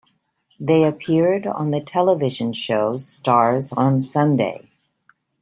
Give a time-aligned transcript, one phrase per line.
[0.59, 4.67] They appeared on the television show "Stars on Sunday".